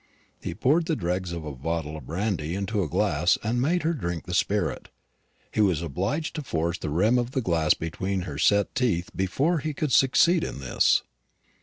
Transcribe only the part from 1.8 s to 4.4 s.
of brandy into a glass, and made her drink the